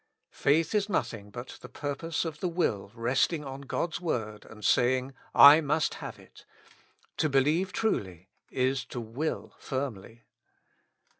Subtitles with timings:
[0.31, 5.13] ''''Faith is nothing but the purpose of the will resting on God's word, and saying:
[5.35, 6.43] I must have it.
[7.17, 10.23] To believe truly is to will firmly.